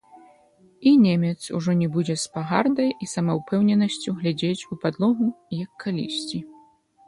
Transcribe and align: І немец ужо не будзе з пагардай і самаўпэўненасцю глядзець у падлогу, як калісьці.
І 0.91 0.93
немец 1.01 1.37
ужо 1.59 1.75
не 1.81 1.89
будзе 1.97 2.15
з 2.23 2.33
пагардай 2.39 2.89
і 3.07 3.09
самаўпэўненасцю 3.13 4.17
глядзець 4.23 4.67
у 4.73 4.81
падлогу, 4.85 5.27
як 5.63 5.71
калісьці. 5.85 6.39